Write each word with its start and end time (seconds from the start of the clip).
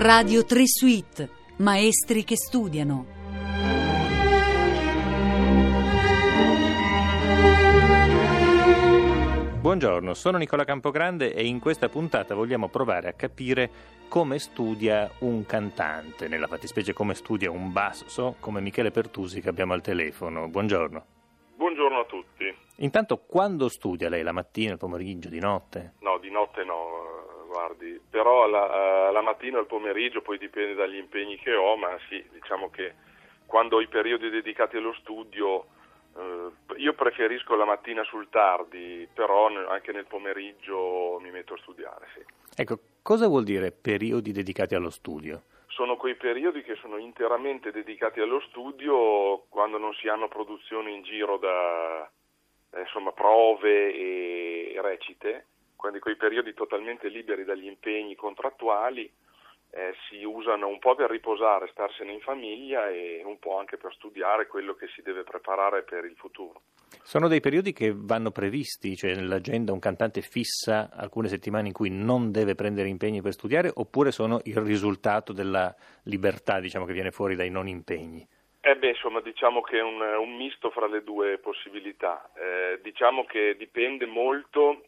Radio 0.00 0.44
3 0.44 0.62
Suite, 0.64 1.28
maestri 1.56 2.22
che 2.22 2.36
studiano. 2.36 3.04
Buongiorno, 9.60 10.14
sono 10.14 10.38
Nicola 10.38 10.62
Campogrande 10.62 11.34
e 11.34 11.44
in 11.46 11.58
questa 11.58 11.88
puntata 11.88 12.36
vogliamo 12.36 12.68
provare 12.68 13.08
a 13.08 13.12
capire 13.14 13.70
come 14.06 14.38
studia 14.38 15.10
un 15.22 15.44
cantante, 15.44 16.28
nella 16.28 16.46
fattispecie 16.46 16.92
come 16.92 17.14
studia 17.14 17.50
un 17.50 17.72
basso, 17.72 18.36
come 18.38 18.60
Michele 18.60 18.92
Pertusi 18.92 19.40
che 19.40 19.48
abbiamo 19.48 19.72
al 19.72 19.82
telefono. 19.82 20.48
Buongiorno. 20.48 21.06
Buongiorno 21.56 21.98
a 21.98 22.04
tutti. 22.04 22.56
Intanto, 22.76 23.24
quando 23.26 23.68
studia 23.68 24.08
lei? 24.08 24.22
La 24.22 24.30
mattina, 24.30 24.70
il 24.70 24.78
pomeriggio, 24.78 25.28
di 25.28 25.40
notte? 25.40 25.94
No, 26.02 26.18
di 26.18 26.30
notte 26.30 26.62
no, 26.62 26.97
guardi, 27.58 28.00
però 28.08 28.46
la, 28.46 29.10
la 29.10 29.20
mattina 29.20 29.58
o 29.58 29.60
il 29.60 29.66
pomeriggio 29.66 30.22
poi 30.22 30.38
dipende 30.38 30.74
dagli 30.74 30.96
impegni 30.96 31.36
che 31.38 31.54
ho, 31.54 31.76
ma 31.76 31.96
sì, 32.08 32.24
diciamo 32.30 32.70
che 32.70 32.94
quando 33.46 33.76
ho 33.76 33.80
i 33.80 33.88
periodi 33.88 34.30
dedicati 34.30 34.76
allo 34.76 34.94
studio 34.94 35.66
eh, 36.16 36.76
io 36.76 36.92
preferisco 36.94 37.56
la 37.56 37.64
mattina 37.64 38.04
sul 38.04 38.28
tardi, 38.30 39.08
però 39.12 39.48
anche 39.68 39.92
nel 39.92 40.06
pomeriggio 40.06 41.18
mi 41.20 41.30
metto 41.30 41.54
a 41.54 41.58
studiare, 41.58 42.06
sì. 42.14 42.24
Ecco, 42.54 42.78
cosa 43.02 43.26
vuol 43.26 43.44
dire 43.44 43.72
periodi 43.72 44.30
dedicati 44.32 44.74
allo 44.74 44.90
studio? 44.90 45.42
Sono 45.66 45.96
quei 45.96 46.16
periodi 46.16 46.62
che 46.62 46.76
sono 46.76 46.96
interamente 46.96 47.70
dedicati 47.70 48.20
allo 48.20 48.40
studio 48.48 49.44
quando 49.48 49.78
non 49.78 49.92
si 49.94 50.08
hanno 50.08 50.28
produzioni 50.28 50.94
in 50.94 51.02
giro 51.02 51.38
da 51.38 52.08
eh, 52.72 52.80
insomma, 52.80 53.12
prove 53.12 53.94
e 53.94 54.78
recite, 54.80 55.46
quindi 55.78 56.00
quei 56.00 56.16
periodi 56.16 56.54
totalmente 56.54 57.06
liberi 57.06 57.44
dagli 57.44 57.66
impegni 57.66 58.16
contrattuali 58.16 59.08
eh, 59.70 59.94
si 60.08 60.24
usano 60.24 60.66
un 60.66 60.80
po' 60.80 60.96
per 60.96 61.08
riposare, 61.08 61.68
starsene 61.68 62.10
in 62.10 62.20
famiglia 62.20 62.88
e 62.88 63.22
un 63.24 63.38
po' 63.38 63.58
anche 63.58 63.76
per 63.76 63.92
studiare 63.94 64.48
quello 64.48 64.74
che 64.74 64.88
si 64.88 65.02
deve 65.02 65.22
preparare 65.22 65.84
per 65.84 66.04
il 66.04 66.16
futuro. 66.16 66.62
Sono 67.02 67.28
dei 67.28 67.38
periodi 67.38 67.72
che 67.72 67.92
vanno 67.94 68.32
previsti, 68.32 68.96
cioè 68.96 69.14
nell'agenda 69.14 69.72
un 69.72 69.78
cantante 69.78 70.20
fissa 70.20 70.90
alcune 70.92 71.28
settimane 71.28 71.68
in 71.68 71.72
cui 71.72 71.90
non 71.90 72.32
deve 72.32 72.56
prendere 72.56 72.88
impegni 72.88 73.22
per 73.22 73.32
studiare 73.32 73.70
oppure 73.72 74.10
sono 74.10 74.40
il 74.44 74.56
risultato 74.56 75.32
della 75.32 75.72
libertà 76.04 76.58
diciamo, 76.58 76.86
che 76.86 76.92
viene 76.92 77.12
fuori 77.12 77.36
dai 77.36 77.50
non 77.50 77.68
impegni? 77.68 78.26
Eh 78.60 78.76
beh, 78.76 78.88
insomma, 78.88 79.20
diciamo 79.20 79.60
che 79.60 79.78
è 79.78 79.82
un, 79.82 80.00
un 80.00 80.36
misto 80.36 80.70
fra 80.70 80.88
le 80.88 81.04
due 81.04 81.38
possibilità. 81.38 82.28
Eh, 82.34 82.80
diciamo 82.82 83.24
che 83.24 83.54
dipende 83.56 84.06
molto 84.06 84.82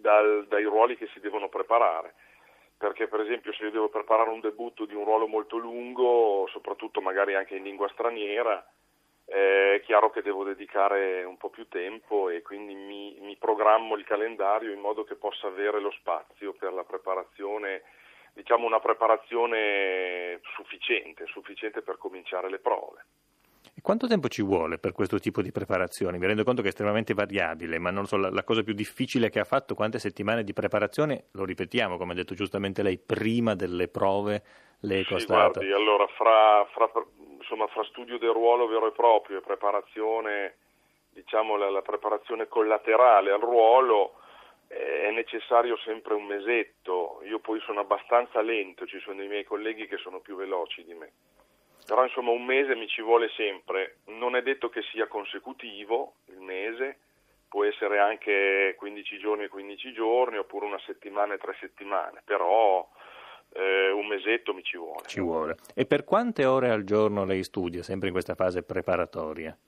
dal, 0.00 0.46
dai 0.48 0.64
ruoli 0.64 0.96
che 0.96 1.08
si 1.12 1.20
devono 1.20 1.48
preparare 1.48 2.14
perché 2.80 3.08
per 3.08 3.20
esempio 3.20 3.52
se 3.52 3.64
io 3.64 3.70
devo 3.70 3.90
preparare 3.90 4.30
un 4.30 4.40
debutto 4.40 4.86
di 4.86 4.94
un 4.94 5.04
ruolo 5.04 5.26
molto 5.26 5.58
lungo, 5.58 6.48
soprattutto 6.50 7.02
magari 7.02 7.34
anche 7.34 7.54
in 7.54 7.62
lingua 7.62 7.90
straniera, 7.90 8.66
è 9.26 9.82
chiaro 9.84 10.08
che 10.08 10.22
devo 10.22 10.44
dedicare 10.44 11.22
un 11.24 11.36
po' 11.36 11.50
più 11.50 11.68
tempo 11.68 12.30
e 12.30 12.40
quindi 12.40 12.74
mi, 12.74 13.18
mi 13.20 13.36
programmo 13.36 13.96
il 13.96 14.04
calendario 14.04 14.72
in 14.72 14.80
modo 14.80 15.04
che 15.04 15.16
possa 15.16 15.48
avere 15.48 15.78
lo 15.78 15.90
spazio 15.90 16.54
per 16.54 16.72
la 16.72 16.82
preparazione, 16.84 17.82
diciamo 18.32 18.64
una 18.64 18.80
preparazione 18.80 20.40
sufficiente, 20.54 21.26
sufficiente 21.26 21.82
per 21.82 21.98
cominciare 21.98 22.48
le 22.48 22.60
prove. 22.60 23.04
Quanto 23.82 24.06
tempo 24.06 24.28
ci 24.28 24.42
vuole 24.42 24.78
per 24.78 24.92
questo 24.92 25.18
tipo 25.18 25.42
di 25.42 25.52
preparazione? 25.52 26.18
Mi 26.18 26.26
rendo 26.26 26.44
conto 26.44 26.60
che 26.60 26.68
è 26.68 26.70
estremamente 26.70 27.14
variabile, 27.14 27.78
ma 27.78 27.90
non 27.90 28.06
so, 28.06 28.16
la, 28.16 28.30
la 28.30 28.44
cosa 28.44 28.62
più 28.62 28.74
difficile 28.74 29.30
che 29.30 29.40
ha 29.40 29.44
fatto, 29.44 29.74
quante 29.74 29.98
settimane 29.98 30.44
di 30.44 30.52
preparazione, 30.52 31.26
lo 31.32 31.44
ripetiamo, 31.44 31.96
come 31.96 32.12
ha 32.12 32.16
detto 32.16 32.34
giustamente 32.34 32.82
lei, 32.82 32.98
prima 32.98 33.54
delle 33.54 33.88
prove 33.88 34.42
le 34.80 35.00
è 35.00 35.02
sì, 35.02 35.12
costato? 35.12 35.60
Guardi, 35.60 35.72
allora, 35.72 36.06
fra, 36.08 36.66
fra, 36.72 36.90
insomma, 37.38 37.66
fra, 37.68 37.84
studio 37.84 38.18
del 38.18 38.32
ruolo 38.32 38.66
vero 38.66 38.88
e 38.88 38.92
proprio 38.92 39.38
e 39.38 39.42
preparazione, 39.42 40.56
diciamo 41.10 41.56
la, 41.56 41.70
la 41.70 41.82
preparazione 41.82 42.48
collaterale 42.48 43.30
al 43.30 43.40
ruolo, 43.40 44.14
eh, 44.68 45.08
è 45.08 45.10
necessario 45.10 45.76
sempre 45.78 46.14
un 46.14 46.26
mesetto. 46.26 47.20
Io 47.24 47.38
poi 47.38 47.60
sono 47.60 47.80
abbastanza 47.80 48.40
lento, 48.40 48.86
ci 48.86 48.98
sono 49.00 49.22
i 49.22 49.28
miei 49.28 49.44
colleghi 49.44 49.86
che 49.86 49.96
sono 49.96 50.20
più 50.20 50.36
veloci 50.36 50.84
di 50.84 50.94
me 50.94 51.12
però 51.90 52.04
insomma 52.04 52.30
un 52.30 52.44
mese 52.44 52.76
mi 52.76 52.86
ci 52.86 53.02
vuole 53.02 53.28
sempre, 53.30 53.96
non 54.04 54.36
è 54.36 54.42
detto 54.42 54.68
che 54.68 54.80
sia 54.92 55.08
consecutivo 55.08 56.12
il 56.26 56.38
mese, 56.38 56.98
può 57.48 57.64
essere 57.64 57.98
anche 57.98 58.76
15 58.78 59.18
giorni 59.18 59.42
e 59.42 59.48
15 59.48 59.92
giorni 59.92 60.38
oppure 60.38 60.66
una 60.66 60.78
settimana 60.86 61.34
e 61.34 61.38
tre 61.38 61.56
settimane, 61.58 62.22
però 62.24 62.88
eh, 63.54 63.90
un 63.90 64.06
mesetto 64.06 64.54
mi 64.54 64.62
ci 64.62 64.76
vuole. 64.76 65.02
Ci 65.08 65.18
vuole. 65.18 65.56
E 65.74 65.84
per 65.84 66.04
quante 66.04 66.44
ore 66.44 66.70
al 66.70 66.84
giorno 66.84 67.24
lei 67.24 67.42
studia, 67.42 67.82
sempre 67.82 68.06
in 68.06 68.12
questa 68.12 68.36
fase 68.36 68.62
preparatoria? 68.62 69.58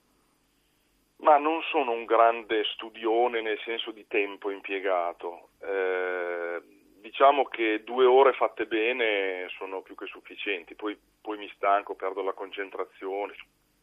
Ma 1.17 1.37
non 1.37 1.61
sono 1.63 1.91
un 1.91 2.05
grande 2.05 2.63
studione 2.73 3.41
nel 3.41 3.59
senso 3.65 3.91
di 3.91 4.07
tempo 4.07 4.49
impiegato. 4.49 5.49
Eh, 5.59 6.61
diciamo 7.03 7.43
che 7.43 7.83
due 7.83 8.05
ore 8.05 8.31
fatte 8.31 8.65
bene 8.65 9.47
sono 9.57 9.81
più 9.81 9.93
che 9.93 10.05
sufficienti, 10.05 10.73
poi, 10.73 10.97
poi 11.19 11.37
mi 11.37 11.51
stanco, 11.53 11.95
perdo 11.95 12.23
la 12.23 12.31
concentrazione, 12.31 13.35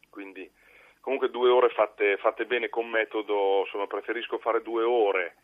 quindi 0.09 0.49
comunque 1.01 1.29
due 1.29 1.49
ore 1.49 1.69
fatte, 1.69 2.17
fatte 2.17 2.45
bene 2.45 2.69
con 2.69 2.89
metodo, 2.89 3.59
insomma 3.65 3.85
preferisco 3.85 4.39
fare 4.39 4.63
due 4.63 4.83
ore 4.83 5.35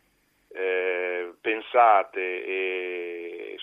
eh, 0.48 1.34
pensate 1.40 2.44
e 2.44 3.56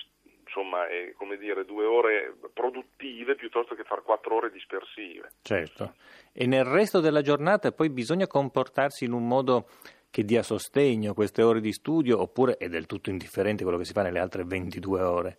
insomma 0.46 0.88
eh, 0.88 1.14
come 1.18 1.36
dire 1.38 1.66
due 1.66 1.84
ore 1.84 2.38
produttive 2.54 3.36
piuttosto 3.36 3.76
che 3.76 3.84
fare 3.84 4.02
quattro 4.02 4.36
ore 4.36 4.50
dispersive. 4.50 5.34
Certo, 5.42 5.96
e 6.32 6.48
nel 6.48 6.64
resto 6.64 7.02
della 7.02 7.22
giornata 7.22 7.74
poi 7.74 7.90
bisogna 7.90 8.28
comportarsi 8.28 9.04
in 9.04 9.12
un 9.12 9.28
modo 9.28 9.68
che 10.16 10.24
dia 10.24 10.44
sostegno 10.44 11.12
a 11.12 11.14
queste 11.14 11.44
ore 11.44 11.60
di 11.60 11.74
studio 11.74 12.22
oppure 12.22 12.56
è 12.56 12.70
del 12.70 12.86
tutto 12.86 13.10
indifferente 13.10 13.64
quello 13.64 13.78
che 13.78 13.84
si 13.84 13.92
fa 13.92 14.02
nelle 14.02 14.20
altre 14.20 14.46
22 14.46 15.02
ore? 15.02 15.38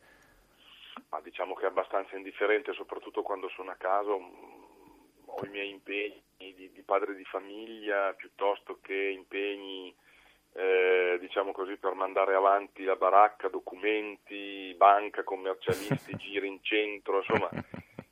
Ma 1.09 1.19
diciamo 1.23 1.55
che 1.55 1.65
è 1.65 1.69
abbastanza 1.69 2.15
indifferente, 2.15 2.75
soprattutto 2.75 3.23
quando 3.23 3.49
sono 3.49 3.71
a 3.71 3.77
casa, 3.77 4.11
ho 4.11 5.45
i 5.47 5.49
miei 5.49 5.71
impegni 5.71 6.21
di, 6.37 6.71
di 6.75 6.83
padre 6.85 7.15
di 7.15 7.25
famiglia 7.25 8.13
piuttosto 8.13 8.77
che 8.83 8.93
impegni 8.93 9.97
eh, 10.53 11.17
diciamo 11.21 11.53
così 11.53 11.79
per 11.79 11.95
mandare 11.95 12.35
avanti 12.35 12.85
la 12.85 12.97
baracca, 12.97 13.49
documenti, 13.49 14.75
banca, 14.77 15.25
commercialisti, 15.25 16.17
giri 16.21 16.49
in 16.49 16.59
centro, 16.61 17.25
insomma 17.25 17.49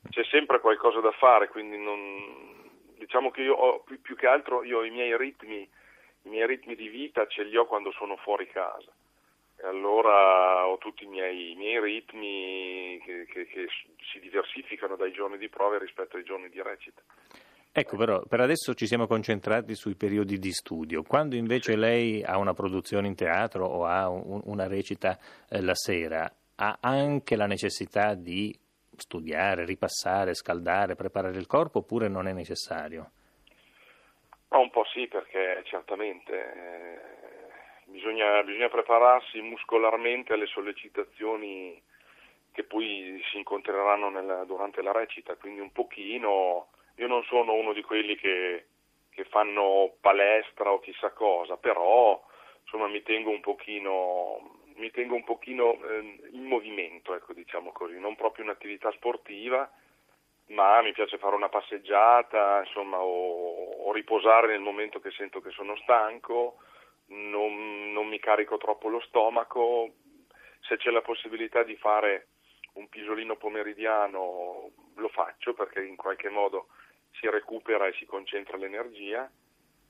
c'è 0.09 0.23
sempre 0.31 0.59
qualcosa 0.59 0.99
da 0.99 1.11
fare, 1.11 1.47
quindi 1.47 1.77
non, 1.77 2.71
diciamo 2.97 3.29
che 3.29 3.43
io 3.43 3.53
ho 3.53 3.81
più, 3.81 4.01
più 4.01 4.15
che 4.15 4.25
altro 4.25 4.63
io 4.63 4.79
ho 4.79 4.83
i 4.83 4.89
miei 4.89 5.15
ritmi 5.15 5.83
i 6.25 6.29
miei 6.29 6.47
ritmi 6.47 6.75
di 6.75 6.87
vita 6.87 7.25
ce 7.27 7.43
li 7.43 7.55
ho 7.55 7.65
quando 7.65 7.91
sono 7.91 8.17
fuori 8.17 8.47
casa 8.47 8.91
e 9.57 9.65
allora 9.65 10.67
ho 10.67 10.77
tutti 10.77 11.05
i 11.05 11.07
miei, 11.07 11.51
i 11.51 11.55
miei 11.55 11.79
ritmi 11.79 12.99
che, 13.05 13.25
che, 13.25 13.45
che, 13.45 13.67
si 14.11 14.19
diversificano 14.19 14.95
dai 14.95 15.11
giorni 15.13 15.37
di 15.37 15.49
prove 15.49 15.79
rispetto 15.79 16.17
ai 16.17 16.23
giorni 16.23 16.49
di 16.49 16.61
recita. 16.61 17.01
Ecco, 17.71 17.97
però 17.97 18.21
per 18.21 18.39
adesso 18.39 18.73
ci 18.73 18.87
siamo 18.87 19.05
concentrati 19.05 19.75
sui 19.75 19.95
periodi 19.95 20.39
di 20.39 20.51
studio. 20.51 21.03
Quando 21.03 21.35
invece 21.35 21.75
lei 21.75 22.23
ha 22.23 22.37
una 22.37 22.53
produzione 22.53 23.07
in 23.07 23.15
teatro 23.15 23.65
o 23.65 23.85
ha 23.85 24.09
un, 24.09 24.41
una 24.45 24.67
recita 24.67 25.17
eh, 25.49 25.61
la 25.61 25.75
sera, 25.75 26.29
ha 26.55 26.77
anche 26.79 27.35
la 27.35 27.47
necessità 27.47 28.13
di 28.13 28.57
studiare, 28.95 29.65
ripassare, 29.65 30.33
scaldare, 30.33 30.95
preparare 30.95 31.37
il 31.37 31.47
corpo 31.47 31.79
oppure 31.79 32.07
non 32.07 32.27
è 32.27 32.33
necessario? 32.33 33.11
Ma 34.49 34.57
un 34.59 34.69
po' 34.69 34.85
sì, 34.85 35.07
perché 35.07 35.63
certamente 35.65 36.33
eh, 36.33 36.99
bisogna, 37.85 38.43
bisogna, 38.43 38.69
prepararsi 38.69 39.41
muscolarmente 39.41 40.33
alle 40.33 40.45
sollecitazioni 40.45 41.81
che 42.51 42.63
poi 42.63 43.21
si 43.29 43.37
incontreranno 43.37 44.09
nella, 44.09 44.45
durante 44.45 44.81
la 44.81 44.93
recita, 44.93 45.35
quindi 45.35 45.59
un 45.59 45.71
pochino, 45.71 46.69
io 46.95 47.07
non 47.07 47.23
sono 47.23 47.53
uno 47.53 47.73
di 47.73 47.81
quelli 47.81 48.15
che, 48.15 48.67
che 49.09 49.25
fanno 49.25 49.95
palestra 49.99 50.71
o 50.71 50.79
chissà 50.79 51.11
cosa, 51.11 51.57
però 51.57 52.23
insomma 52.61 52.87
mi 52.87 53.01
tengo 53.01 53.29
un 53.29 53.41
pochino, 53.41 54.61
mi 54.75 54.89
tengo 54.91 55.15
un 55.15 55.25
pochino 55.25 55.73
eh, 55.83 56.29
in 56.31 56.43
movimento, 56.45 57.13
ecco, 57.13 57.33
diciamo 57.33 57.71
così, 57.73 57.99
non 57.99 58.15
proprio 58.15 58.45
un'attività 58.45 58.89
sportiva, 58.91 59.69
ma 60.47 60.81
mi 60.81 60.91
piace 60.91 61.17
fare 61.17 61.35
una 61.35 61.49
passeggiata, 61.49 62.61
insomma, 62.65 62.99
o, 62.99 63.87
o 63.87 63.91
riposare 63.93 64.47
nel 64.47 64.59
momento 64.59 64.99
che 64.99 65.11
sento 65.11 65.41
che 65.41 65.49
sono 65.51 65.75
stanco, 65.77 66.57
non, 67.07 67.91
non, 67.91 68.07
mi 68.07 68.19
carico 68.19 68.57
troppo 68.57 68.89
lo 68.89 68.99
stomaco, 69.01 69.93
se 70.61 70.77
c'è 70.77 70.91
la 70.91 71.01
possibilità 71.01 71.63
di 71.63 71.75
fare 71.75 72.27
un 72.73 72.89
pisolino 72.89 73.37
pomeridiano 73.37 74.71
lo 74.95 75.07
faccio 75.09 75.53
perché 75.53 75.83
in 75.83 75.95
qualche 75.95 76.29
modo 76.29 76.67
si 77.11 77.29
recupera 77.29 77.87
e 77.87 77.93
si 77.93 78.05
concentra 78.05 78.57
l'energia. 78.57 79.29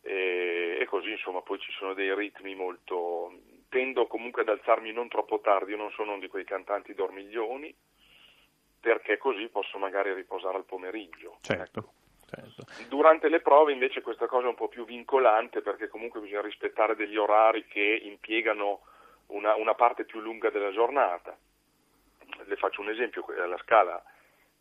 E, 0.01 0.77
e 0.79 0.85
così 0.85 1.11
insomma 1.11 1.41
poi 1.41 1.59
ci 1.59 1.71
sono 1.71 1.93
dei 1.93 2.13
ritmi 2.13 2.53
molto... 2.53 3.33
tendo 3.69 4.05
comunque 4.07 4.43
ad 4.43 4.49
alzarmi 4.49 4.91
non 4.91 5.07
troppo 5.07 5.39
tardi, 5.39 5.71
io 5.71 5.77
non 5.77 5.91
sono 5.91 6.11
uno 6.11 6.19
di 6.19 6.27
quei 6.27 6.43
cantanti 6.43 6.93
dormiglioni, 6.93 7.75
perché 8.85 9.17
così 9.17 9.47
posso 9.47 9.79
magari 9.79 10.13
riposare 10.13 10.57
al 10.57 10.63
pomeriggio. 10.63 11.37
Certo. 11.41 11.79
Ecco. 11.79 11.93
Certo. 12.27 12.65
Durante 12.87 13.29
le 13.29 13.39
prove 13.39 13.71
invece 13.71 14.01
questa 14.01 14.27
cosa 14.27 14.45
è 14.45 14.49
un 14.49 14.55
po' 14.55 14.67
più 14.67 14.85
vincolante 14.85 15.61
perché 15.61 15.87
comunque 15.87 16.19
bisogna 16.19 16.41
rispettare 16.41 16.95
degli 16.95 17.17
orari 17.17 17.65
che 17.65 17.99
impiegano 18.03 18.81
una, 19.27 19.55
una 19.55 19.73
parte 19.73 20.05
più 20.05 20.19
lunga 20.19 20.51
della 20.51 20.71
giornata. 20.71 21.35
Le 22.45 22.55
faccio 22.57 22.81
un 22.81 22.89
esempio, 22.89 23.25
alla 23.41 23.57
scala 23.57 24.03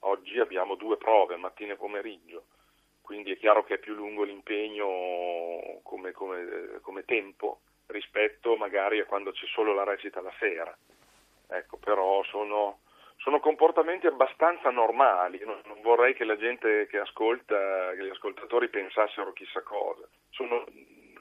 oggi 0.00 0.38
abbiamo 0.38 0.74
due 0.74 0.96
prove, 0.96 1.36
mattina 1.36 1.74
e 1.74 1.76
pomeriggio, 1.76 2.44
quindi 3.02 3.32
è 3.32 3.36
chiaro 3.36 3.62
che 3.64 3.74
è 3.74 3.78
più 3.78 3.92
lungo 3.92 4.22
l'impegno 4.22 5.80
come, 5.82 6.12
come, 6.12 6.78
come 6.80 7.04
tempo 7.04 7.60
rispetto 7.86 8.56
magari 8.56 9.00
a 9.00 9.04
quando 9.04 9.32
c'è 9.32 9.46
solo 9.46 9.74
la 9.74 9.84
recita 9.84 10.22
la 10.22 10.32
sera. 10.38 10.74
Ecco, 11.48 11.76
però 11.76 12.22
sono, 12.24 12.78
sono 13.24 13.40
comportamenti 13.40 14.06
abbastanza 14.06 14.68
normali, 14.68 15.40
non, 15.46 15.58
non, 15.64 15.80
vorrei 15.80 16.12
che 16.12 16.24
la 16.24 16.36
gente 16.36 16.86
che 16.88 16.98
ascolta, 16.98 17.92
che 17.96 18.04
gli 18.04 18.10
ascoltatori 18.10 18.68
pensassero 18.68 19.32
chissà 19.32 19.62
cosa, 19.62 20.06
sono, 20.28 20.66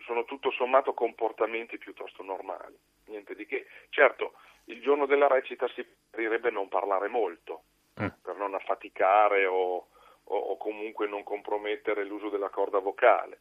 sono 0.06 0.26
tutto 0.26 0.52
sommato 0.52 0.94
comportamenti 0.94 1.78
piuttosto 1.78 2.22
normali, 2.22 2.78
niente 3.06 3.36
di 3.36 3.46
che. 3.46 3.68
Certo, 3.88 4.34
il 4.66 4.82
giorno 4.82 5.06
della 5.06 5.28
recita 5.28 5.66
si 5.70 5.88
preferirebbe 6.10 6.52
non 6.52 6.68
parlare 6.68 7.08
molto, 7.08 7.64
mm. 8.02 8.08
per 8.22 8.36
non 8.36 8.54
affaticare 8.54 9.46
o, 9.46 9.88
o, 10.26 10.38
o 10.38 10.58
comunque 10.58 11.08
non 11.08 11.24
compromettere 11.24 12.04
l'uso 12.04 12.28
della 12.28 12.50
corda 12.50 12.80
vocale 12.80 13.40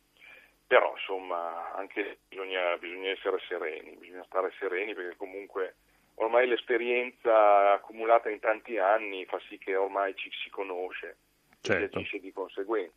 però 0.64 0.92
insomma 0.96 1.74
anche 1.74 2.20
bisogna, 2.28 2.78
bisogna, 2.78 3.10
essere 3.10 3.38
sereni, 3.46 3.94
bisogna 3.96 4.24
stare 4.24 4.54
sereni 4.58 4.94
perché 4.94 5.16
comunque 5.16 5.74
ormai 6.22 6.46
l'esperienza 6.46 7.72
accumulata 7.72 8.30
in 8.30 8.40
tanti 8.40 8.78
anni 8.78 9.24
fa 9.26 9.38
sì 9.48 9.58
che 9.58 9.76
ormai 9.76 10.14
ci 10.16 10.30
si 10.42 10.50
conosce 10.50 11.16
certo. 11.60 11.84
e 11.84 11.88
si 11.88 11.96
agisce 11.96 12.20
di 12.20 12.32
conseguenza. 12.32 12.94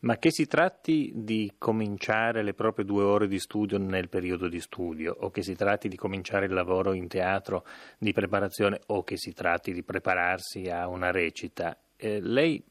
Ma 0.00 0.18
che 0.18 0.30
si 0.30 0.46
tratti 0.46 1.10
di 1.14 1.54
cominciare 1.58 2.42
le 2.42 2.52
proprie 2.52 2.84
due 2.84 3.02
ore 3.02 3.26
di 3.26 3.38
studio 3.38 3.78
nel 3.78 4.08
periodo 4.08 4.46
di 4.46 4.60
studio, 4.60 5.16
o 5.20 5.30
che 5.30 5.42
si 5.42 5.56
tratti 5.56 5.88
di 5.88 5.96
cominciare 5.96 6.46
il 6.46 6.52
lavoro 6.52 6.92
in 6.92 7.08
teatro 7.08 7.64
di 7.98 8.12
preparazione, 8.12 8.78
o 8.88 9.02
che 9.02 9.16
si 9.16 9.32
tratti 9.32 9.72
di 9.72 9.82
prepararsi 9.82 10.68
a 10.68 10.86
una 10.86 11.10
recita, 11.10 11.76
eh, 11.96 12.20
lei 12.20 12.62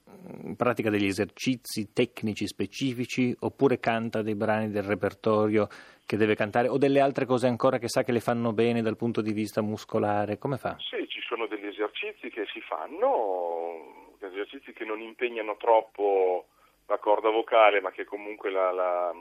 pratica 0.55 0.89
degli 0.89 1.07
esercizi 1.07 1.91
tecnici 1.93 2.47
specifici 2.47 3.35
oppure 3.39 3.79
canta 3.79 4.21
dei 4.21 4.35
brani 4.35 4.69
del 4.69 4.83
repertorio 4.83 5.67
che 6.05 6.17
deve 6.17 6.35
cantare 6.35 6.67
o 6.67 6.77
delle 6.77 6.99
altre 6.99 7.25
cose 7.25 7.47
ancora 7.47 7.77
che 7.77 7.89
sa 7.89 8.03
che 8.03 8.11
le 8.11 8.19
fanno 8.19 8.53
bene 8.53 8.81
dal 8.81 8.95
punto 8.95 9.21
di 9.21 9.33
vista 9.33 9.61
muscolare? 9.61 10.37
Come 10.37 10.57
fa? 10.57 10.77
Sì, 10.79 11.07
ci 11.07 11.21
sono 11.21 11.47
degli 11.47 11.65
esercizi 11.65 12.29
che 12.29 12.45
si 12.45 12.61
fanno, 12.61 14.13
esercizi 14.19 14.71
che 14.73 14.85
non 14.85 15.01
impegnano 15.01 15.57
troppo 15.57 16.47
la 16.87 16.97
corda 16.99 17.29
vocale 17.29 17.81
ma 17.81 17.91
che 17.91 18.05
comunque 18.05 18.51
la, 18.51 18.71
la 18.71 19.11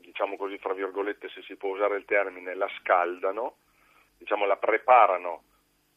diciamo 0.00 0.36
così 0.36 0.56
fra 0.58 0.72
virgolette 0.72 1.28
se 1.28 1.42
si 1.42 1.56
può 1.56 1.70
usare 1.70 1.96
il 1.96 2.04
termine 2.04 2.54
la 2.54 2.68
scaldano, 2.78 3.56
diciamo 4.16 4.46
la 4.46 4.56
preparano 4.56 5.42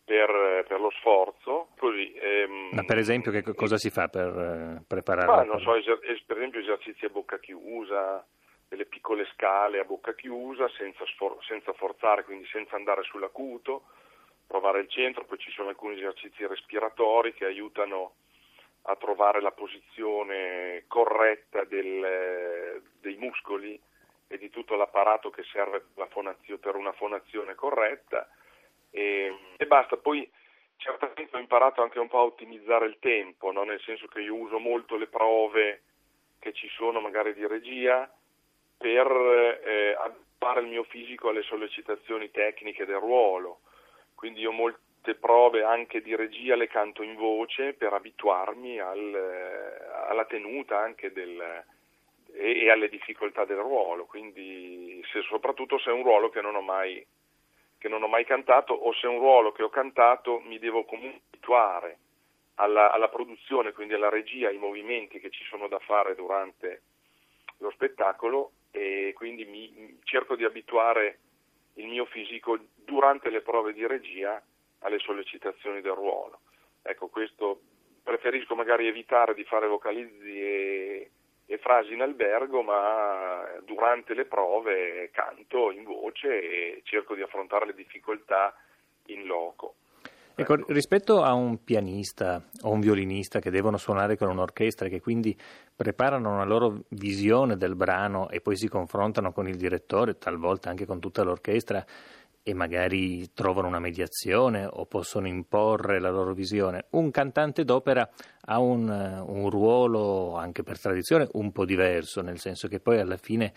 per, 0.03 0.65
per, 0.67 0.79
lo 0.79 0.91
sforzo. 0.97 1.69
Così, 1.77 2.13
ehm, 2.13 2.69
Ma 2.73 2.83
per 2.83 2.97
esempio 2.97 3.31
che 3.31 3.43
cosa 3.53 3.77
si 3.77 3.89
fa 3.89 4.07
per 4.07 4.27
eh, 4.27 4.83
preparare? 4.87 5.27
Ma 5.27 5.43
non 5.43 5.61
so, 5.61 5.75
eser- 5.75 5.99
per 6.25 6.37
esempio 6.37 6.59
esercizi 6.59 7.05
a 7.05 7.09
bocca 7.09 7.39
chiusa, 7.39 8.25
delle 8.71 8.85
piccole 8.85 9.27
scale 9.33 9.79
a 9.79 9.83
bocca 9.83 10.15
chiusa 10.15 10.69
senza, 10.77 11.05
sfor- 11.07 11.43
senza 11.43 11.73
forzare, 11.73 12.23
quindi 12.23 12.45
senza 12.45 12.77
andare 12.77 13.03
sull'acuto, 13.03 13.83
provare 14.47 14.79
il 14.79 14.87
centro, 14.87 15.25
poi 15.25 15.37
ci 15.39 15.51
sono 15.51 15.67
alcuni 15.67 15.97
esercizi 15.97 16.47
respiratori 16.47 17.33
che 17.33 17.43
aiutano 17.43 18.13
a 18.83 18.95
trovare 18.95 19.41
la 19.41 19.51
posizione 19.51 20.85
corretta 20.87 21.65
del, 21.65 22.81
dei 23.01 23.17
muscoli 23.17 23.77
e 24.27 24.37
di 24.37 24.49
tutto 24.49 24.75
l'apparato 24.75 25.29
che 25.31 25.43
serve 25.51 25.83
per 25.93 26.75
una 26.75 26.93
fonazione 26.93 27.55
corretta 27.55 28.25
e, 28.89 29.35
e 29.57 29.67
basta. 29.67 29.97
Poi 29.97 30.31
certamente 30.77 31.35
ho 31.35 31.39
imparato 31.39 31.81
anche 31.81 31.99
un 31.99 32.07
po' 32.07 32.19
a 32.19 32.23
ottimizzare 32.23 32.85
il 32.85 32.99
tempo, 32.99 33.51
no? 33.51 33.65
nel 33.65 33.81
senso 33.81 34.07
che 34.07 34.21
io 34.21 34.33
uso 34.33 34.59
molto 34.59 34.95
le 34.95 35.07
prove 35.07 35.81
che 36.39 36.53
ci 36.53 36.69
sono 36.69 37.01
magari 37.01 37.33
di 37.33 37.45
regia 37.45 38.09
per 38.81 39.07
eh, 39.63 39.95
adattare 39.97 40.61
il 40.61 40.67
mio 40.67 40.83
fisico 40.83 41.29
alle 41.29 41.43
sollecitazioni 41.43 42.31
tecniche 42.31 42.85
del 42.85 42.97
ruolo. 42.97 43.59
Quindi 44.15 44.41
io 44.41 44.51
molte 44.51 45.15
prove 45.15 45.63
anche 45.63 46.01
di 46.01 46.15
regia 46.15 46.55
le 46.55 46.67
canto 46.67 47.03
in 47.03 47.15
voce 47.15 47.73
per 47.73 47.93
abituarmi 47.93 48.79
al, 48.79 49.13
alla 50.09 50.25
tenuta 50.25 50.79
anche 50.79 51.11
del, 51.11 51.63
e, 52.33 52.63
e, 52.63 52.71
alle 52.71 52.89
difficoltà 52.89 53.45
del 53.45 53.57
ruolo. 53.57 54.05
Quindi 54.05 55.03
se, 55.11 55.21
soprattutto 55.21 55.77
se 55.77 55.91
è 55.91 55.93
un 55.93 56.03
ruolo 56.03 56.29
che 56.29 56.41
non 56.41 56.55
ho 56.55 56.61
mai 56.61 57.05
che 57.77 57.89
non 57.89 58.03
ho 58.03 58.07
mai 58.07 58.25
cantato 58.25 58.73
o 58.73 58.93
se 58.93 59.07
è 59.07 59.09
un 59.09 59.17
ruolo 59.17 59.51
che 59.51 59.63
ho 59.63 59.69
cantato 59.69 60.39
mi 60.41 60.59
devo 60.59 60.85
comunque 60.85 61.21
abituare 61.29 61.97
alla, 62.55 62.91
alla, 62.91 63.09
produzione, 63.09 63.71
quindi 63.71 63.95
alla 63.95 64.09
regia, 64.09 64.49
ai 64.49 64.59
movimenti 64.59 65.19
che 65.19 65.31
ci 65.31 65.43
sono 65.45 65.67
da 65.67 65.79
fare 65.79 66.13
durante 66.13 66.83
lo 67.57 67.71
spettacolo 67.71 68.51
e 68.71 69.13
quindi 69.15 69.45
mi, 69.45 69.99
cerco 70.03 70.35
di 70.35 70.43
abituare 70.43 71.19
il 71.75 71.87
mio 71.87 72.05
fisico 72.05 72.57
durante 72.75 73.29
le 73.29 73.41
prove 73.41 73.73
di 73.73 73.85
regia 73.85 74.41
alle 74.79 74.99
sollecitazioni 74.99 75.81
del 75.81 75.93
ruolo. 75.93 76.39
Ecco, 76.81 77.07
questo 77.09 77.61
preferisco 78.03 78.55
magari 78.55 78.87
evitare 78.87 79.33
di 79.33 79.43
fare 79.43 79.67
vocalizzi 79.67 80.41
e, 80.41 81.11
e 81.45 81.57
frasi 81.59 81.93
in 81.93 82.01
albergo, 82.01 82.61
ma 82.63 83.45
durante 83.63 84.13
le 84.13 84.25
prove 84.25 85.11
canto 85.11 85.71
in 85.71 85.83
voce 85.83 86.27
e 86.41 86.81
cerco 86.83 87.13
di 87.13 87.21
affrontare 87.21 87.67
le 87.67 87.75
difficoltà 87.75 88.55
in 89.07 89.25
loco. 89.25 89.75
Ecco, 90.33 90.55
rispetto 90.67 91.21
a 91.23 91.33
un 91.33 91.63
pianista 91.63 92.41
o 92.61 92.71
un 92.71 92.79
violinista 92.79 93.39
che 93.39 93.51
devono 93.51 93.77
suonare 93.77 94.17
con 94.17 94.29
un'orchestra 94.29 94.87
e 94.87 94.89
che 94.89 95.01
quindi 95.01 95.37
preparano 95.75 96.33
una 96.33 96.45
loro 96.45 96.83
visione 96.89 97.57
del 97.57 97.75
brano 97.75 98.29
e 98.29 98.41
poi 98.41 98.55
si 98.57 98.67
confrontano 98.67 99.33
con 99.33 99.47
il 99.47 99.57
direttore, 99.57 100.17
talvolta 100.17 100.69
anche 100.69 100.85
con 100.85 100.99
tutta 100.99 101.23
l'orchestra, 101.23 101.85
e 102.43 102.53
magari 102.53 103.33
trovano 103.33 103.67
una 103.67 103.79
mediazione 103.79 104.65
o 104.65 104.85
possono 104.85 105.27
imporre 105.27 105.99
la 105.99 106.09
loro 106.09 106.33
visione. 106.33 106.85
Un 106.91 107.11
cantante 107.11 107.63
d'opera 107.63 108.09
ha 108.45 108.59
un, 108.59 108.89
un, 108.89 109.49
ruolo, 109.49 110.35
anche 110.35 110.63
per 110.63 110.79
tradizione, 110.79 111.27
un 111.33 111.51
po' 111.51 111.65
diverso, 111.65 112.21
nel 112.21 112.39
senso 112.39 112.67
che 112.67 112.79
poi 112.79 112.99
alla 112.99 113.17
fine 113.17 113.45
eh, 113.45 113.53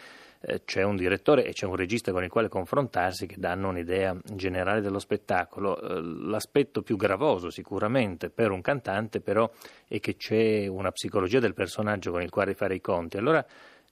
c'è 0.64 0.82
un 0.82 0.96
direttore 0.96 1.44
e 1.44 1.52
c'è 1.52 1.66
un 1.66 1.76
regista 1.76 2.12
con 2.12 2.22
il 2.22 2.30
quale 2.30 2.48
confrontarsi 2.48 3.26
che 3.26 3.36
danno 3.38 3.68
un'idea 3.68 4.16
generale 4.22 4.80
dello 4.80 4.98
spettacolo. 4.98 5.80
Eh, 5.80 6.00
l'aspetto 6.00 6.82
più 6.82 6.96
gravoso 6.96 7.50
sicuramente 7.50 8.30
per 8.30 8.50
un 8.50 8.60
cantante 8.60 9.20
però 9.20 9.50
è 9.86 10.00
che 10.00 10.16
c'è 10.16 10.66
una 10.66 10.90
psicologia 10.90 11.40
del 11.40 11.54
personaggio 11.54 12.10
con 12.10 12.22
il 12.22 12.30
quale 12.30 12.54
fare 12.54 12.74
i 12.74 12.80
conti. 12.80 13.16
Allora 13.16 13.44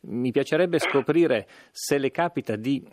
mi 0.02 0.30
piacerebbe 0.30 0.78
scoprire 0.78 1.46
se 1.70 1.98
le 1.98 2.10
capita 2.10 2.56
di 2.56 2.84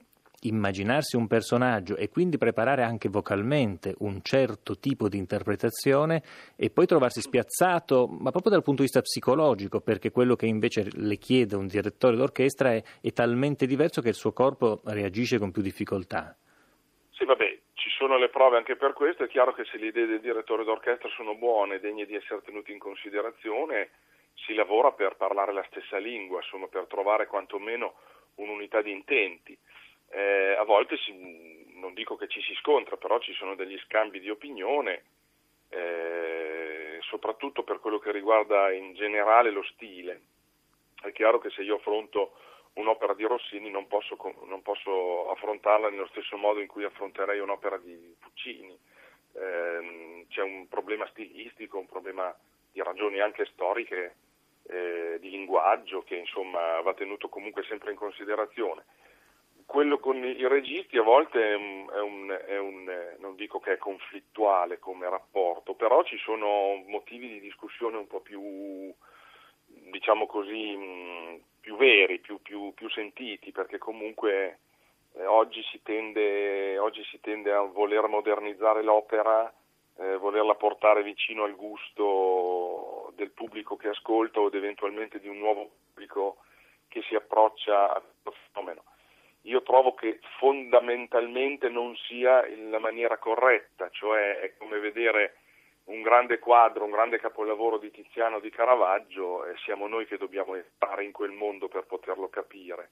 immaginarsi 0.44 1.16
un 1.16 1.28
personaggio 1.28 1.96
e 1.96 2.10
quindi 2.10 2.38
preparare 2.38 2.84
anche 2.84 3.10
vocalmente 3.10 3.96
un 4.00 4.22
certo 4.22 4.78
tipo 4.78 5.10
di 5.10 5.18
interpretazione 5.18 6.22
e 6.56 6.70
poi 6.70 6.86
trovarsi 6.86 7.22
spiazzato, 7.22 8.08
ma 8.08 8.32
proprio 8.32 8.52
dal 8.52 8.64
punto 8.64 8.82
di 8.82 8.88
vista 8.88 9.02
psicologico, 9.02 9.82
perché 9.82 10.12
quello 10.12 10.36
che 10.36 10.46
invece 10.46 10.88
le 10.94 11.18
chiede 11.18 11.56
un 11.56 11.68
direttore 11.68 12.16
d'orchestra 12.16 12.74
è, 12.74 12.84
è 13.02 13.12
talmente 13.12 13.66
diverso 13.66 14.02
che 14.02 14.10
il 14.10 14.16
suo 14.16 14.32
corpo 14.32 14.82
reagisce 14.86 15.38
con 15.38 15.52
più 15.52 15.62
difficoltà. 15.62 16.36
Sì, 17.12 17.26
vabbè, 17.26 17.60
ci 17.74 17.90
sono 17.90 18.18
le 18.18 18.30
prove 18.30 18.58
anche 18.58 18.76
per 18.76 18.94
questo, 18.94 19.24
è 19.24 19.28
chiaro 19.28 19.54
che 19.54 19.66
se 19.66 19.78
le 19.78 19.88
idee 19.88 20.06
del 20.06 20.22
direttore 20.22 20.64
d'orchestra 20.64 21.10
sono 21.10 21.36
buone, 21.36 21.80
degne 21.80 22.06
di 22.06 22.16
essere 22.16 22.42
tenute 22.44 22.72
in 22.72 22.80
considerazione, 22.80 23.90
si 24.36 24.54
lavora 24.54 24.92
per 24.92 25.16
parlare 25.18 25.52
la 25.52 25.66
stessa 25.70 25.98
lingua, 25.98 26.40
insomma, 26.42 26.68
per 26.68 26.86
trovare 26.88 27.28
quantomeno 27.28 27.96
un'unità 28.36 28.82
di 28.82 28.92
intenti 28.92 29.58
eh, 30.12 30.56
a 30.58 30.64
volte 30.64 30.98
si, 30.98 31.70
non 31.76 31.94
dico 31.94 32.16
che 32.16 32.28
ci 32.28 32.42
si 32.42 32.54
scontra, 32.56 32.98
però 32.98 33.20
ci 33.20 33.34
sono 33.34 33.56
degli 33.56 33.78
scambi 33.86 34.20
di 34.20 34.30
opinione, 34.30 35.04
eh, 35.70 36.98
soprattutto 37.02 37.64
per 37.64 37.80
quello 37.80 38.00
che 38.00 38.12
riguarda 38.12 38.72
in 38.72 38.94
generale 38.94 39.52
lo 39.52 39.64
stile. 39.64 40.22
È 41.02 41.12
chiaro 41.12 41.40
che 41.40 41.50
se 41.52 41.62
io 41.62 41.76
affronto 41.76 42.34
un'opera 42.74 43.14
di 43.14 43.24
Rossini 43.24 43.70
non 43.70 43.88
posso, 43.88 44.18
non 44.46 44.62
posso 44.62 45.30
affrontarla 45.32 45.90
nello 45.90 46.08
stesso 46.08 46.38
modo 46.38 46.60
in 46.60 46.68
cui 46.68 46.84
affronterei 46.84 47.40
un'opera 47.40 47.78
di 47.78 48.16
Puccini. 48.20 48.78
Eh, 49.34 50.26
c'è 50.28 50.42
un 50.42 50.68
problema 50.68 51.08
stilistico, 51.08 51.78
un 51.78 51.86
problema 51.86 52.36
di 52.72 52.82
ragioni 52.82 53.20
anche 53.20 53.46
storiche, 53.46 54.16
eh, 54.64 55.18
di 55.20 55.30
linguaggio 55.30 56.04
che 56.04 56.16
insomma 56.16 56.82
va 56.82 56.94
tenuto 56.94 57.30
comunque 57.30 57.64
sempre 57.64 57.92
in 57.92 57.98
considerazione 57.98 58.86
quello 59.70 60.00
con 60.00 60.18
i 60.18 60.48
registi 60.48 60.98
a 60.98 61.04
volte 61.04 61.52
è 61.52 61.54
un, 61.54 61.88
è 61.94 62.00
un, 62.00 62.42
è 62.48 62.58
un, 62.58 63.16
non 63.20 63.36
dico 63.36 63.60
che 63.60 63.74
è 63.74 63.78
conflittuale 63.78 64.80
come 64.80 65.08
rapporto, 65.08 65.76
però 65.76 66.02
ci 66.02 66.18
sono 66.18 66.84
motivi 66.88 67.28
di 67.28 67.40
discussione 67.40 67.98
un 67.98 68.08
po' 68.08 68.20
più, 68.20 68.92
diciamo 69.92 70.26
così, 70.26 71.40
più 71.62 71.78
veri, 71.78 72.18
più, 72.18 72.42
più, 72.42 72.74
più 72.74 72.90
sentiti, 72.90 73.52
perché 73.52 73.78
comunque 73.78 74.58
eh, 75.14 75.26
oggi, 75.28 75.62
si 75.70 75.84
tende, 75.84 76.80
oggi, 76.80 77.04
si 77.04 77.20
tende, 77.20 77.52
a 77.54 77.62
voler 77.62 78.08
modernizzare 78.08 78.82
l'opera, 78.82 79.54
eh, 79.98 80.18
volerla 80.18 80.56
portare 80.56 81.04
vicino 81.04 81.44
al 81.44 81.56
gusto 81.56 83.14
del 83.16 83.30
pubblico 83.30 83.76
che 83.76 83.90
ascolta 83.90 84.40
o 84.40 84.50
eventualmente 84.52 85.20
di 85.20 85.28
un 85.28 85.38
nuovo 85.38 85.70
pubblico 85.86 86.38
che 86.88 87.04
si 87.04 87.14
approccia 87.14 87.94
a 87.94 88.02
questo 88.02 88.34
fenomeno 88.52 88.82
io 89.44 89.64
trovo 89.64 89.94
che 89.94 90.20
fondamentalmente 90.38 91.70
non 91.70 91.96
sia 91.96 92.46
la 92.70 92.80
maniera 92.80 93.18
corretta, 93.18 93.90
cioè 93.90 94.40
è 94.40 94.54
come 94.58 94.80
vedere 94.80 95.36
un 95.86 96.02
grande 96.02 96.40
quadro, 96.40 96.84
un 96.84 96.92
grande 96.92 97.20
capolavoro 97.20 97.78
di 97.78 97.90
Tiziano 97.90 98.40
di 98.40 98.50
Caravaggio 98.50 99.46
e 99.46 99.56
siamo 99.64 99.88
noi 99.88 100.06
che 100.06 100.18
dobbiamo 100.18 100.56
entrare 100.56 101.04
in 101.04 101.12
quel 101.12 101.32
mondo 101.32 101.68
per 101.68 101.86
poterlo 101.86 102.30
capire. 102.30 102.90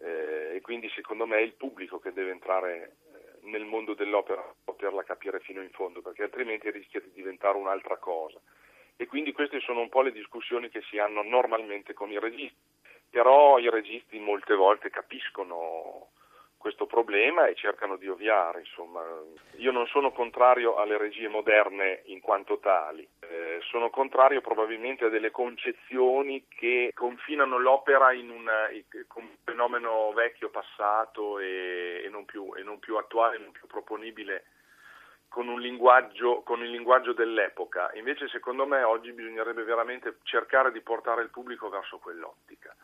Eh, 0.00 0.56
e 0.56 0.60
quindi 0.60 0.88
secondo 0.90 1.26
me 1.26 1.36
è 1.36 1.42
il 1.42 1.54
pubblico 1.54 1.98
che 1.98 2.12
deve 2.12 2.32
entrare 2.32 2.96
eh, 3.12 3.48
nel 3.48 3.64
mondo 3.64 3.94
dell'opera 3.94 4.40
per 4.40 4.54
poterla 4.64 5.04
capire 5.04 5.38
fino 5.40 5.62
in 5.62 5.70
fondo, 5.70 6.00
perché 6.00 6.24
altrimenti 6.24 6.70
rischia 6.70 7.00
di 7.00 7.12
diventare 7.12 7.56
un'altra 7.56 7.98
cosa. 7.98 8.40
E 8.96 9.06
quindi 9.06 9.32
queste 9.32 9.60
sono 9.60 9.80
un 9.80 9.88
po' 9.88 10.02
le 10.02 10.12
discussioni 10.12 10.68
che 10.70 10.82
si 10.82 10.98
hanno 10.98 11.22
normalmente 11.22 11.92
con 11.92 12.10
i 12.10 12.18
registi 12.18 12.73
però 13.14 13.58
i 13.60 13.70
registi 13.70 14.18
molte 14.18 14.56
volte 14.56 14.90
capiscono 14.90 16.08
questo 16.56 16.86
problema 16.86 17.46
e 17.46 17.54
cercano 17.54 17.94
di 17.94 18.08
ovviare. 18.08 18.58
Insomma. 18.58 19.04
Io 19.58 19.70
non 19.70 19.86
sono 19.86 20.10
contrario 20.10 20.74
alle 20.74 20.98
regie 20.98 21.28
moderne 21.28 22.02
in 22.06 22.20
quanto 22.20 22.58
tali, 22.58 23.06
eh, 23.20 23.60
sono 23.70 23.88
contrario 23.88 24.40
probabilmente 24.40 25.04
a 25.04 25.10
delle 25.10 25.30
concezioni 25.30 26.46
che 26.48 26.90
confinano 26.92 27.56
l'opera 27.56 28.12
in, 28.12 28.30
una, 28.30 28.68
in 28.70 28.82
un 29.14 29.28
fenomeno 29.44 30.10
vecchio, 30.12 30.50
passato 30.50 31.38
e, 31.38 32.02
e, 32.04 32.08
non 32.08 32.24
più, 32.24 32.52
e 32.56 32.64
non 32.64 32.80
più 32.80 32.96
attuale, 32.96 33.38
non 33.38 33.52
più 33.52 33.68
proponibile 33.68 34.46
con, 35.28 35.46
un 35.46 35.60
linguaggio, 35.60 36.42
con 36.42 36.64
il 36.64 36.70
linguaggio 36.70 37.12
dell'epoca. 37.12 37.92
Invece 37.94 38.26
secondo 38.26 38.66
me 38.66 38.82
oggi 38.82 39.12
bisognerebbe 39.12 39.62
veramente 39.62 40.16
cercare 40.24 40.72
di 40.72 40.80
portare 40.80 41.22
il 41.22 41.30
pubblico 41.30 41.68
verso 41.68 41.98
quell'ottica 41.98 42.74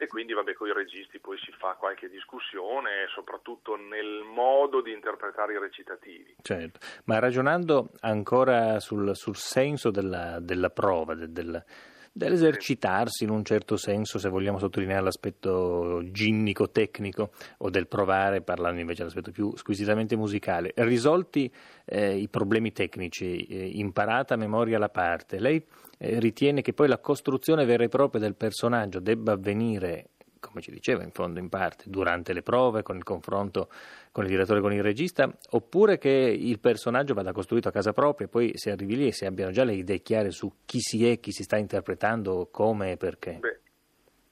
e 0.00 0.06
quindi 0.06 0.32
vabbè 0.32 0.54
con 0.54 0.68
i 0.68 0.72
registi 0.72 1.18
poi 1.18 1.36
si 1.38 1.50
fa 1.58 1.74
qualche 1.74 2.08
discussione 2.08 3.08
soprattutto 3.12 3.74
nel 3.74 4.22
modo 4.22 4.80
di 4.80 4.92
interpretare 4.92 5.54
i 5.54 5.58
recitativi. 5.58 6.36
Certo, 6.40 6.78
ma 7.04 7.18
ragionando 7.18 7.90
ancora 8.00 8.78
sul, 8.78 9.16
sul 9.16 9.34
senso 9.34 9.90
della, 9.90 10.38
della 10.40 10.70
prova, 10.70 11.14
del, 11.14 11.30
del 11.30 11.64
dell'esercitarsi 12.12 13.24
in 13.24 13.30
un 13.30 13.44
certo 13.44 13.76
senso, 13.76 14.18
se 14.18 14.28
vogliamo 14.28 14.58
sottolineare 14.58 15.02
l'aspetto 15.02 16.02
ginnico, 16.10 16.70
tecnico, 16.70 17.30
o 17.58 17.70
del 17.70 17.86
provare, 17.86 18.42
parlando 18.42 18.80
invece 18.80 18.98
dell'aspetto 18.98 19.30
più 19.30 19.56
squisitamente 19.56 20.16
musicale. 20.16 20.72
Risolti 20.76 21.50
eh, 21.84 22.16
i 22.16 22.28
problemi 22.28 22.72
tecnici, 22.72 23.44
eh, 23.44 23.70
imparata 23.74 24.34
a 24.34 24.36
memoria 24.36 24.78
la 24.78 24.88
parte, 24.88 25.38
lei 25.38 25.64
eh, 25.98 26.20
ritiene 26.20 26.62
che 26.62 26.72
poi 26.72 26.88
la 26.88 26.98
costruzione 26.98 27.64
vera 27.64 27.84
e 27.84 27.88
propria 27.88 28.20
del 28.20 28.34
personaggio 28.34 29.00
debba 29.00 29.32
avvenire 29.32 30.10
come 30.48 30.62
ci 30.62 30.70
diceva 30.70 31.02
in 31.02 31.10
fondo 31.10 31.38
in 31.38 31.48
parte, 31.48 31.84
durante 31.86 32.32
le 32.32 32.42
prove, 32.42 32.82
con 32.82 32.96
il 32.96 33.04
confronto 33.04 33.68
con 34.10 34.24
il 34.24 34.30
direttore, 34.30 34.60
con 34.60 34.72
il 34.72 34.82
regista, 34.82 35.30
oppure 35.50 35.98
che 35.98 36.08
il 36.08 36.58
personaggio 36.58 37.14
vada 37.14 37.32
costruito 37.32 37.68
a 37.68 37.72
casa 37.72 37.92
propria 37.92 38.26
e 38.26 38.30
poi 38.30 38.50
si 38.54 38.70
arrivi 38.70 38.96
lì 38.96 39.06
e 39.08 39.12
si 39.12 39.26
abbiano 39.26 39.52
già 39.52 39.64
le 39.64 39.74
idee 39.74 40.00
chiare 40.00 40.30
su 40.30 40.64
chi 40.64 40.80
si 40.80 41.08
è, 41.08 41.20
chi 41.20 41.30
si 41.30 41.42
sta 41.42 41.56
interpretando, 41.56 42.48
come 42.50 42.92
e 42.92 42.96
perché? 42.96 43.38
Beh, 43.38 43.60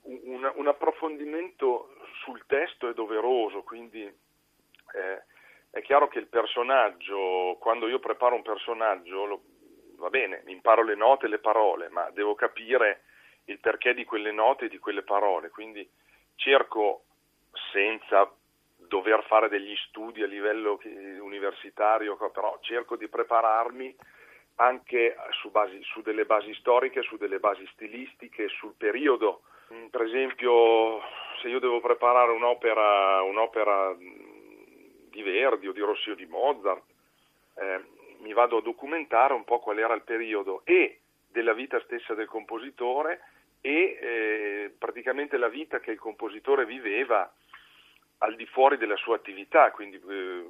un, 0.02 0.50
un, 0.56 0.66
approfondimento 0.66 1.90
sul 2.25 2.42
testo 2.46 2.88
è 2.88 2.94
doveroso, 2.94 3.62
quindi 3.62 4.02
eh, 4.02 5.23
è 5.70 5.82
chiaro 5.82 6.08
che 6.08 6.18
il 6.18 6.26
personaggio, 6.26 7.56
quando 7.61 7.87
io 7.87 7.99
preparo 7.99 8.35
un 8.35 8.42
personaggio, 8.42 9.25
lo, 9.25 9.42
va 9.96 10.08
bene, 10.08 10.42
imparo 10.46 10.82
le 10.82 10.94
note 10.94 11.26
e 11.26 11.28
le 11.28 11.38
parole, 11.38 11.88
ma 11.90 12.11
devo 12.11 12.35
capire 12.35 13.02
il 13.44 13.61
perché 13.61 13.94
di 13.94 14.04
quelle 14.04 14.32
note 14.32 14.64
e 14.64 14.68
di 14.68 14.78
quelle 14.78 15.02
parole, 15.02 15.50
quindi 15.50 15.88
cerco 16.36 17.02
senza 17.72 18.30
dover 18.76 19.24
fare 19.24 19.48
degli 19.48 19.74
studi 19.88 20.22
a 20.22 20.26
livello 20.26 20.80
universitario, 21.20 22.16
però 22.32 22.58
cerco 22.60 22.96
di 22.96 23.08
prepararmi 23.08 23.94
anche 24.56 25.16
su, 25.40 25.50
basi, 25.50 25.82
su 25.82 26.00
delle 26.02 26.24
basi 26.24 26.54
storiche, 26.54 27.02
su 27.02 27.16
delle 27.16 27.38
basi 27.38 27.66
stilistiche, 27.72 28.48
sul 28.48 28.74
periodo. 28.76 29.42
Mm, 29.72 29.86
per 29.86 30.02
esempio, 30.02 31.00
se 31.40 31.48
io 31.48 31.58
devo 31.58 31.80
preparare 31.80 32.30
un'opera, 32.30 33.22
un'opera 33.22 33.94
di 33.96 35.22
Verdi 35.22 35.68
o 35.68 35.72
di 35.72 35.80
Rossi 35.80 36.10
o 36.10 36.14
di 36.14 36.26
Mozart, 36.26 36.82
eh, 37.56 37.84
mi 38.20 38.32
vado 38.32 38.58
a 38.58 38.62
documentare 38.62 39.34
un 39.34 39.44
po' 39.44 39.58
qual 39.60 39.78
era 39.78 39.94
il 39.94 40.02
periodo 40.02 40.62
e 40.64 41.00
della 41.28 41.52
vita 41.52 41.80
stessa 41.80 42.14
del 42.14 42.26
compositore 42.26 43.20
e 43.66 43.99
eh, 44.00 44.75
praticamente 44.78 45.37
la 45.37 45.49
vita 45.49 45.80
che 45.80 45.90
il 45.90 45.99
compositore 45.99 46.64
viveva 46.64 47.28
al 48.18 48.37
di 48.37 48.46
fuori 48.46 48.76
della 48.76 48.94
sua 48.94 49.16
attività, 49.16 49.73
quindi 49.73 50.00
eh, 50.08 50.44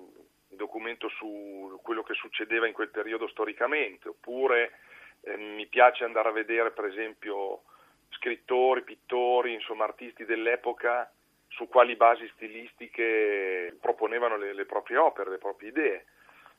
documento 0.48 1.08
su 1.08 1.80
quello 1.82 2.02
che 2.02 2.12
succedeva 2.12 2.66
in 2.66 2.74
quel 2.74 2.90
periodo 2.90 3.26
storicamente, 3.28 4.10
oppure 4.10 4.80
eh, 5.22 5.34
mi 5.38 5.66
piace 5.66 6.04
andare 6.04 6.28
a 6.28 6.32
vedere 6.32 6.72
per 6.72 6.84
esempio 6.84 7.62
scrittori, 8.10 8.82
pittori, 8.82 9.54
insomma 9.54 9.84
artisti 9.84 10.26
dell'epoca 10.26 11.10
su 11.48 11.68
quali 11.68 11.96
basi 11.96 12.30
stilistiche 12.34 13.78
proponevano 13.80 14.36
le, 14.36 14.52
le 14.52 14.66
proprie 14.66 14.98
opere, 14.98 15.30
le 15.30 15.38
proprie 15.38 15.70
idee. 15.70 16.04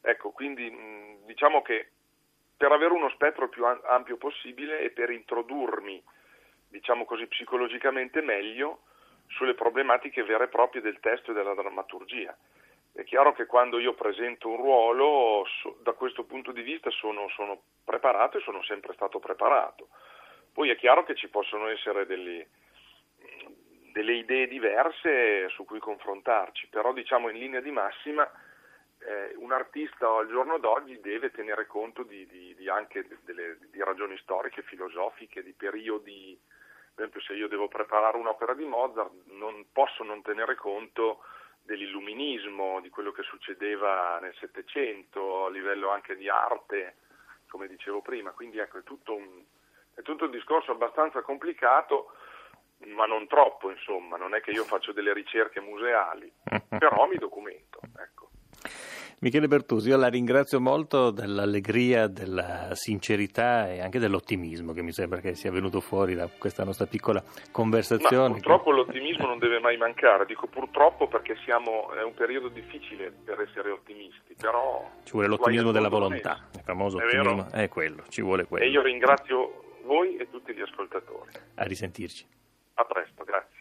Ecco, 0.02 0.32
quindi 0.32 0.72
mh, 0.72 1.28
diciamo 1.28 1.62
che 1.62 1.90
per 2.58 2.72
avere 2.72 2.94
uno 2.94 3.10
spettro 3.10 3.48
più 3.48 3.64
ampio 3.64 4.18
possibile 4.18 4.80
e 4.80 4.90
per 4.90 5.12
introdurmi 5.12 6.04
diciamo 6.70 7.06
così, 7.06 7.28
psicologicamente 7.28 8.22
meglio 8.22 8.82
sulle 9.28 9.54
problematiche 9.54 10.24
vere 10.24 10.46
e 10.46 10.50
proprie 10.50 10.82
del 10.82 11.00
testo 11.00 11.32
e 11.32 11.34
della 11.34 11.54
drammaturgia. 11.54 12.36
È 12.94 13.04
chiaro 13.04 13.34
che 13.34 13.46
quando 13.46 13.78
io 13.78 13.94
presento 13.94 14.50
un 14.50 14.58
ruolo, 14.58 15.46
so, 15.62 15.78
da 15.82 15.94
questo 15.94 16.24
punto 16.24 16.52
di 16.52 16.62
vista 16.62 16.90
sono, 16.90 17.30
sono, 17.30 17.62
preparato 17.84 18.38
e 18.38 18.42
sono 18.42 18.64
sempre 18.64 18.94
stato 18.94 19.20
preparato. 19.20 19.90
Poi 20.52 20.70
è 20.70 20.76
chiaro 20.76 21.04
che 21.04 21.16
ci 21.16 21.28
possono 21.30 21.68
essere 21.68 22.08
delle, 22.08 22.48
delle 23.92 24.14
idee 24.14 24.48
diverse 24.48 25.48
su 25.50 25.64
cui 25.66 25.80
confrontarci, 25.80 26.68
però 26.70 26.92
diciamo 26.92 27.30
in 27.30 27.38
linea 27.38 27.62
di 27.62 27.70
massima 27.70 28.28
eh, 29.00 29.36
un 29.38 29.52
artista 29.52 30.10
al 30.10 30.28
giorno 30.28 30.58
d'oggi 30.58 31.00
deve 31.00 31.30
tenere 31.32 31.68
conto 31.68 32.04
di, 32.04 32.26
di, 32.26 32.56
di 32.56 32.68
anche 32.68 33.08
delle, 33.24 33.58
di 33.70 33.82
ragioni 33.84 34.18
storiche, 34.18 34.64
filosofiche, 34.64 35.44
di 35.44 35.54
periodi 35.54 36.40
per 36.98 37.06
esempio 37.06 37.22
se 37.22 37.34
io 37.34 37.48
devo 37.48 37.68
preparare 37.68 38.18
un'opera 38.18 38.56
di 38.56 38.66
Mozart 38.66 39.12
non 39.26 39.68
posso 39.72 40.04
non 40.04 40.24
tenere 40.24 40.56
conto 40.56 41.20
dell'illuminismo, 41.62 42.82
di 42.82 42.90
quello 42.90 43.12
che 43.12 43.22
succedeva 43.22 44.18
nel 44.20 44.34
Settecento, 44.40 45.46
a 45.46 45.50
livello 45.52 45.92
anche 45.92 46.16
di 46.16 46.28
arte, 46.28 46.96
come 47.50 47.68
dicevo 47.68 48.02
prima, 48.02 48.32
quindi 48.32 48.58
ecco 48.58 48.80
è 48.80 48.84
tutto 48.84 49.14
un, 49.14 49.44
è 49.94 50.02
tutto 50.02 50.26
un 50.26 50.32
discorso 50.32 50.72
abbastanza 50.72 51.22
complicato, 51.22 52.14
ma 52.88 53.06
non 53.06 53.28
troppo, 53.28 53.70
insomma, 53.70 54.18
non 54.18 54.34
è 54.34 54.42
che 54.42 54.50
io 54.50 54.64
faccio 54.64 54.92
delle 54.92 55.14
ricerche 55.14 55.62
museali, 55.62 56.32
però 56.80 57.06
mi 57.06 57.18
documento. 57.18 57.77
Michele 59.20 59.48
Bertusi, 59.48 59.90
io 59.90 59.98
la 59.98 60.10
ringrazio 60.10 60.60
molto 60.60 61.10
dell'allegria, 61.10 62.06
della 62.06 62.76
sincerità 62.76 63.68
e 63.68 63.82
anche 63.82 63.98
dell'ottimismo 63.98 64.74
che 64.74 64.84
mi 64.84 64.92
sembra 64.92 65.22
che 65.22 65.34
sia 65.34 65.50
venuto 65.50 65.80
fuori 65.82 66.14
da 66.14 66.30
questa 66.30 66.64
nostra 66.64 66.86
piccola 66.86 67.24
conversazione. 67.52 68.28
Ma 68.28 68.34
purtroppo 68.36 68.70
l'ottimismo 68.70 69.26
non 69.26 69.40
deve 69.40 69.60
mai 69.60 69.76
mancare, 69.76 70.28
dico 70.28 70.46
purtroppo 70.46 71.08
perché 71.08 71.36
siamo, 71.44 71.92
è 71.94 72.04
un 72.04 72.14
periodo 72.14 72.50
difficile 72.50 73.12
per 73.12 73.42
essere 73.42 73.72
ottimisti, 73.72 74.36
però... 74.40 74.88
Ci 75.04 75.14
vuole 75.14 75.28
l'ottimismo 75.30 75.72
della 75.72 75.90
volontà, 75.90 76.48
il 76.54 76.62
famoso 76.62 77.00
è 77.00 77.06
ottimismo, 77.06 77.50
è 77.52 77.68
quello, 77.70 78.04
ci 78.10 78.22
vuole 78.22 78.46
quello. 78.46 78.66
E 78.66 78.70
io 78.70 78.84
ringrazio 78.84 79.80
voi 79.86 80.18
e 80.18 80.30
tutti 80.30 80.54
gli 80.54 80.62
ascoltatori. 80.62 81.32
A 81.56 81.64
risentirci. 81.64 82.24
A 82.76 82.84
presto, 82.86 83.24
grazie. 83.24 83.57